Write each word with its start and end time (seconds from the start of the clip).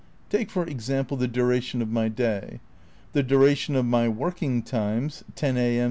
Take, 0.31 0.49
for 0.49 0.65
example, 0.65 1.15
the 1.15 1.27
duration 1.27 1.79
of 1.79 1.87
my 1.91 2.07
day. 2.07 2.59
The 3.13 3.21
dura 3.21 3.53
tion 3.53 3.75
of 3.75 3.85
my 3.85 4.09
working 4.09 4.63
times 4.63 5.23
(10 5.35 5.57
a. 5.57 5.77
m. 5.77 5.79